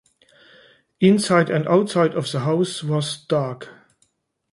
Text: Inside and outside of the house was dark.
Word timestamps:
Inside 0.99 1.51
and 1.51 1.67
outside 1.67 2.15
of 2.15 2.31
the 2.31 2.39
house 2.39 2.83
was 2.83 3.23
dark. 3.25 3.69